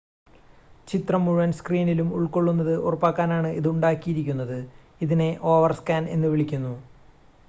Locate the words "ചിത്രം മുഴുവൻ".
0.87-1.51